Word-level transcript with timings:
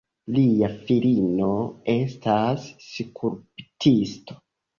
Lia 0.35 0.69
filino 0.87 1.49
estas 1.93 2.65
skulptisto. 2.87 4.41